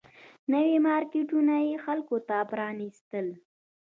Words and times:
نوي 0.53 0.75
مارکیټونه 0.87 1.53
یې 1.67 1.75
خلکو 1.85 2.15
ته 2.27 2.37
پرانيستل 2.51 3.27